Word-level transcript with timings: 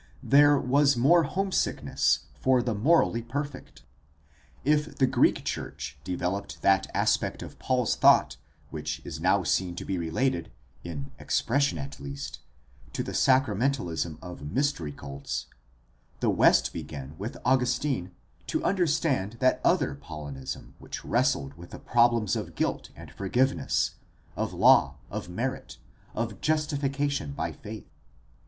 There 0.23 0.57
was 0.57 0.97
more 0.97 1.25
homesickness 1.25 2.21
for 2.39 2.63
the 2.63 2.73
morally 2.73 3.21
perfect. 3.21 3.83
If 4.65 4.95
the 4.97 5.05
Greek 5.05 5.45
church 5.45 5.99
developed 6.03 6.63
that 6.63 6.87
aspect 6.95 7.43
of 7.43 7.59
Paul's 7.59 7.95
thought 7.95 8.37
which 8.71 9.03
is 9.05 9.19
now 9.19 9.43
seen 9.43 9.75
to 9.75 9.85
be 9.85 9.99
related, 9.99 10.49
in 10.83 11.11
expression 11.19 11.77
at 11.77 11.99
least, 11.99 12.39
to 12.93 13.03
the 13.03 13.13
sacramentalism 13.13 14.17
of 14.23 14.51
mystery 14.51 14.91
cults, 14.91 15.45
the 16.19 16.31
West 16.31 16.73
began 16.73 17.13
with 17.19 17.37
Augustine 17.45 18.09
to 18.47 18.63
understand 18.63 19.33
that 19.33 19.61
other 19.63 19.93
Paulinism 19.93 20.73
which 20.79 21.05
wrestled 21.05 21.53
with 21.53 21.69
the 21.69 21.77
problems 21.79 22.35
of 22.35 22.55
guilt 22.55 22.89
and 22.95 23.11
forgiveness, 23.11 23.91
of 24.35 24.51
law, 24.51 24.95
of 25.11 25.29
merit, 25.29 25.77
of 26.15 26.41
justification 26.41 27.33
by 27.33 27.51
faith. 27.51 27.87